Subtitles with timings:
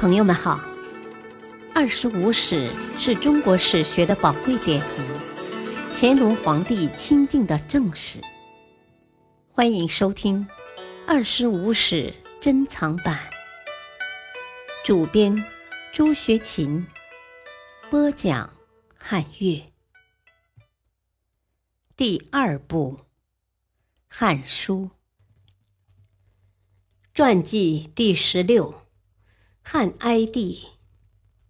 [0.00, 0.56] 朋友们好，
[1.74, 5.02] 《二十五史》是中国史学的宝贵典籍，
[5.92, 8.18] 乾隆皇帝钦定的正史。
[9.52, 10.38] 欢迎收听
[11.06, 13.28] 《二十五史珍藏版》，
[14.86, 15.36] 主编
[15.92, 16.86] 朱学勤，
[17.90, 18.50] 播讲
[18.96, 19.62] 汉乐。
[21.94, 23.00] 第二部
[24.08, 24.88] 《汉书》
[27.12, 28.79] 传记第十六。
[29.62, 30.60] 汉哀帝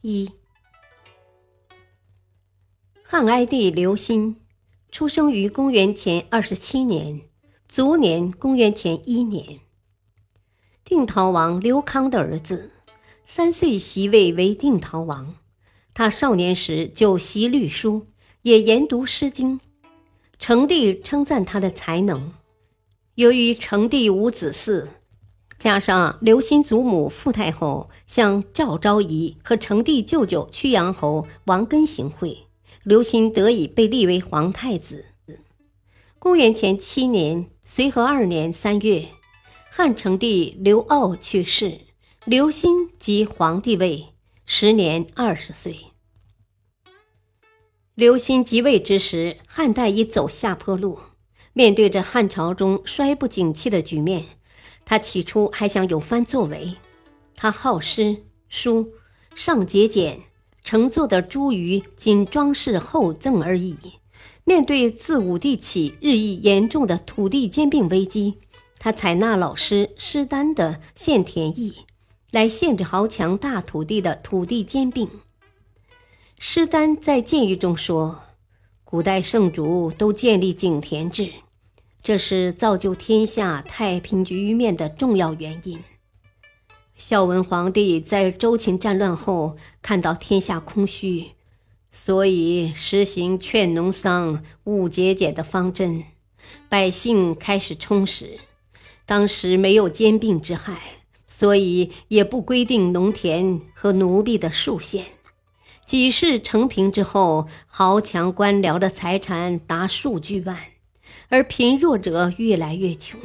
[0.02, 0.30] 一，
[3.02, 4.34] 汉哀帝刘歆
[4.90, 7.22] 出生于公元前二十七年，
[7.66, 9.60] 卒年公元前一年。
[10.84, 12.72] 定陶王刘康的儿子，
[13.26, 15.36] 三岁袭位为定陶王。
[15.94, 18.06] 他少年时就习律书，
[18.42, 19.58] 也研读《诗经》。
[20.38, 22.34] 成帝称赞他的才能。
[23.14, 24.88] 由于成帝无子嗣。
[25.60, 32.46] 加上刘歆祖母傅太后向赵昭仪和成帝舅舅曲阳侯王根行贿，
[32.82, 35.04] 刘歆得以被立为皇太子。
[36.18, 39.08] 公元前七年，随和二年三月，
[39.70, 41.80] 汉成帝刘骜去世，
[42.24, 44.06] 刘歆即皇帝位，
[44.46, 45.76] 时年二十岁。
[47.94, 51.00] 刘歆即位之时，汉代已走下坡路，
[51.52, 54.24] 面对着汉朝中衰不景气的局面。
[54.90, 56.74] 他起初还想有番作为，
[57.36, 58.94] 他好诗书，
[59.36, 60.22] 尚节俭，
[60.64, 63.78] 乘坐的茱萸仅装饰厚赠而已。
[64.42, 68.38] 面对自武帝起日益严重的土地兼并危机，
[68.80, 71.70] 他采纳老师施丹的《献田议》，
[72.32, 75.08] 来限制豪强大土地的土地兼并。
[76.40, 78.22] 施丹在建议中说
[78.82, 81.30] ：“古代圣主都建立井田制。”
[82.02, 85.82] 这是造就天下太平局面的重要原因。
[86.96, 91.32] 孝文皇帝在周秦战乱后，看到天下空虚，
[91.90, 96.04] 所以实行劝农桑、务节俭的方针，
[96.68, 98.38] 百姓开始充实。
[99.06, 100.78] 当时没有兼并之害，
[101.26, 105.06] 所以也不规定农田和奴婢的数限。
[105.84, 110.56] 几世成平之后，豪强官僚的财产达数巨万。
[111.28, 113.20] 而贫弱者越来越穷。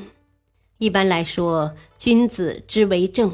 [0.78, 3.34] 一般来说，君子之为政，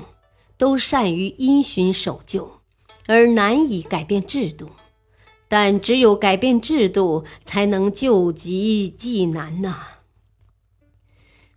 [0.57, 2.59] 都善于因循守旧，
[3.07, 4.69] 而难以改变制度。
[5.47, 9.88] 但只有改变制度，才能救急济难呐。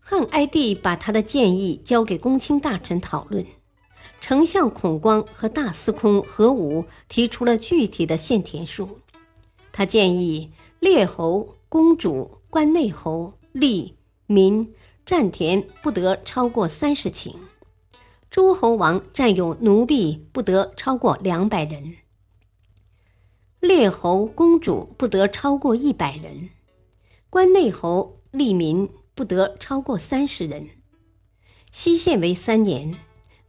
[0.01, 3.47] 汉哀帝把他的建议交给公卿大臣讨论，
[4.21, 9.01] 丞相孔光和大司空何武提出了具体的献田数。
[9.71, 10.51] 他建议
[10.81, 12.39] 列侯、公主。
[12.55, 13.95] 关内侯、吏、
[14.27, 14.73] 民
[15.05, 17.35] 占田不得超过三十顷，
[18.31, 21.97] 诸侯王占有奴婢不得超过两百人，
[23.59, 26.51] 列侯、公主不得超过一百人，
[27.29, 30.69] 关内侯、吏民不得超过三十人，
[31.73, 32.95] 期限为三年，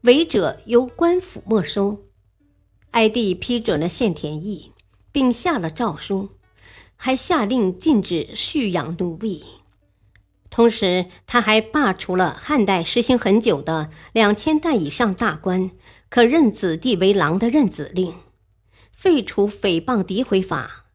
[0.01, 2.05] 违者由官府没收。
[2.89, 4.71] 哀帝批准了献田议，
[5.11, 6.31] 并下了诏书。
[6.97, 9.43] 还下令禁止蓄养奴婢，
[10.49, 15.69] 同时他还罢除了汉代实行很久的两千担以上大官
[16.09, 18.15] 可认子弟为郎的认子令，
[18.91, 20.85] 废除诽谤诋毁法，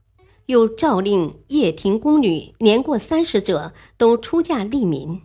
[0.47, 5.21] 又诏令掖庭宫女年过三十者都出嫁立民，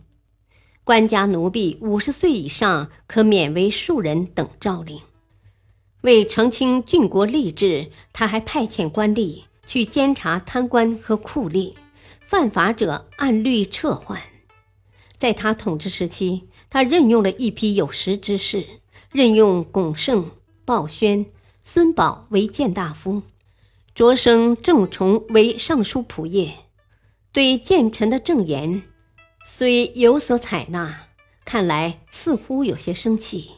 [0.84, 5.00] 官家奴婢五十岁以上可免为庶人等诏令。
[6.02, 9.45] 为澄清郡国吏治，他还派遣官吏。
[9.66, 11.74] 去监察贪官和酷吏，
[12.26, 14.22] 犯法者按律撤换。
[15.18, 18.64] 在他统治时期，他任用了一批有识之士，
[19.10, 20.30] 任用龚胜、
[20.64, 21.26] 鲍宣、
[21.62, 23.22] 孙宝为谏大夫，
[23.94, 26.52] 擢升郑崇为尚书仆射。
[27.32, 28.82] 对谏臣的正言，
[29.46, 31.08] 虽有所采纳，
[31.44, 33.52] 看来似乎有些生气。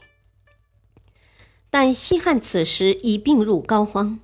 [1.71, 4.19] 但西汉此时已病入膏肓。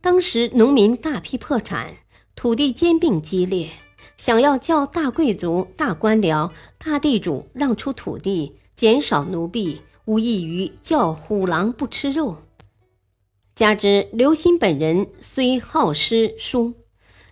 [0.00, 1.96] 当时农民大批破产，
[2.34, 3.70] 土地兼并激烈，
[4.16, 12.38] 想要叫大贵族、大官僚、大地主让出土地，减少奴婢，无异于叫虎狼不吃肉。
[13.54, 16.74] 加之刘歆本人虽好诗书，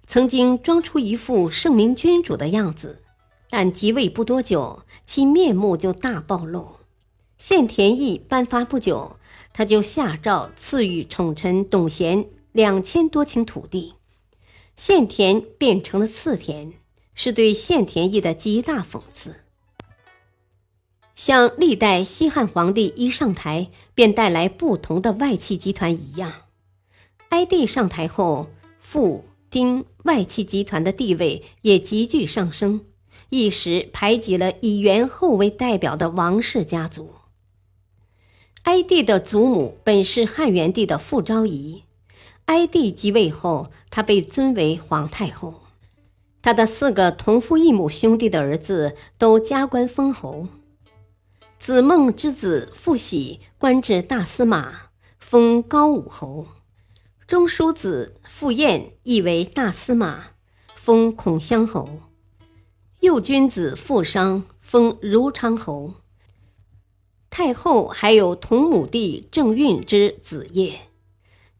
[0.06, 3.02] 曾经装出一副圣明君主的样子，
[3.50, 6.76] 但即位不多久，其面目就大暴露。
[7.36, 9.16] 献田议颁发不久，
[9.52, 12.26] 他就下诏赐予宠臣董贤。
[12.54, 13.94] 两千多顷土地，
[14.76, 16.74] 献田变成了赐田，
[17.12, 19.34] 是对献田役的极大讽刺。
[21.16, 26.32] 像历代西汉皇帝一上台便带来不同的外戚集团一样，
[27.30, 28.46] 哀帝上台后，
[28.78, 32.84] 傅、丁外戚集团的地位也急剧上升，
[33.30, 37.14] 一时排挤了以元后为代表的王氏家族。
[38.62, 41.83] 哀帝的祖母本是汉元帝的傅昭仪，
[42.46, 45.62] 哀帝即位后，她被尊为皇太后，
[46.42, 50.48] 他的四个同父异母兄弟的儿子都加官封侯。
[51.58, 56.48] 子孟之子傅喜官至大司马，封高武侯；
[57.26, 60.32] 中书子傅彦亦为大司马，
[60.74, 62.00] 封孔襄侯；
[63.00, 65.94] 右君子傅商封如昌侯。
[67.30, 70.90] 太后还有同母弟郑运之子业，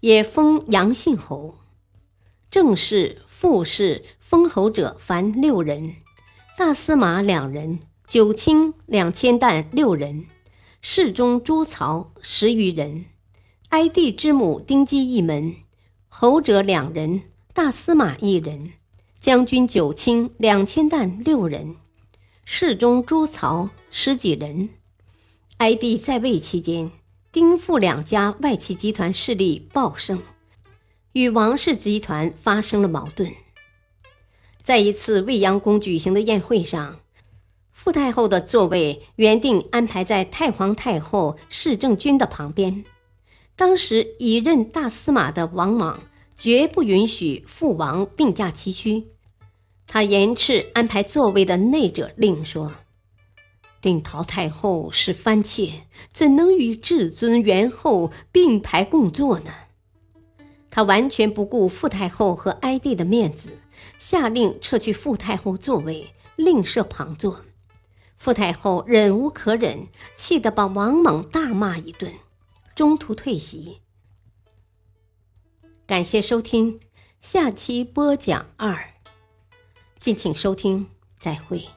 [0.05, 1.55] 也封阳信侯。
[2.51, 5.95] 正氏、副氏封侯者凡六人，
[6.59, 7.81] 大司马两人。
[8.06, 10.27] 九卿两千担六人，
[10.83, 13.06] 侍中朱曹十余人，
[13.71, 15.56] 哀帝之母丁姬一门，
[16.11, 17.23] 侯者两人，
[17.55, 18.75] 大司马一人，
[19.19, 21.77] 将军九卿两千担六人，
[22.45, 24.69] 侍中朱曹十几人。
[25.56, 26.91] 哀帝在位期间，
[27.34, 30.22] 丁傅两家外戚集团势力暴盛，
[31.14, 33.34] 与王氏集团发生了矛盾。
[34.62, 37.00] 在一次未央宫举行的宴会上。
[37.72, 42.84] 傅太后的座位原定安排在太皇太后侍正君的旁边，
[43.56, 46.04] 当时已任大司马的王莽
[46.36, 49.08] 绝不允许父王并驾齐驱，
[49.88, 52.72] 他严斥安排座位的内者令说
[53.84, 55.82] ：“令陶太后是藩妾，
[56.12, 59.52] 怎能与至尊元后并排共坐呢？”
[60.70, 63.58] 他完全不顾傅太后和哀帝的面子，
[63.96, 67.42] 下令撤去傅太后座位，另设旁座。
[68.16, 69.86] 傅太后忍无可忍，
[70.16, 72.12] 气得把王莽大骂一顿，
[72.75, 73.82] 中途退席。
[75.86, 76.81] 感谢收听，
[77.20, 78.94] 下期播讲二，
[80.00, 80.86] 敬请收听，
[81.20, 81.69] 再会。